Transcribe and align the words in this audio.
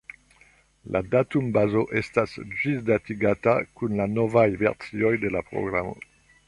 La 0.95 1.01
datumbazo 1.15 1.83
estas 2.01 2.33
ĝisdatigata 2.63 3.57
kun 3.81 3.97
la 4.01 4.11
novaj 4.19 4.49
versioj 4.67 5.15
de 5.27 5.37
la 5.39 5.47
programo. 5.55 5.99